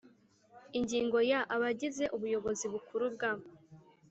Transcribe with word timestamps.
Ingingo 0.77 1.17
ya 1.31 1.39
abagize 1.55 2.03
ubuyobozi 2.15 2.65
bukuru 2.73 3.05
bwa 3.15 3.31